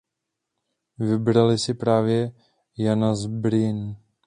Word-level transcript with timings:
Vybrali 0.99 1.57
si 1.59 1.73
právě 1.73 2.31
Jana 2.77 3.15
z 3.15 3.25
Brienne. 3.25 3.95